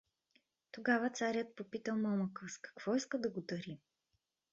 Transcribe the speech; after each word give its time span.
Тогава 0.71 1.09
царят 1.09 1.55
попитал 1.55 1.97
момъка 1.97 2.49
с 2.49 2.57
какво 2.57 2.95
иска 2.95 3.19
да 3.19 3.29
го 3.29 3.41
дари. 3.41 3.79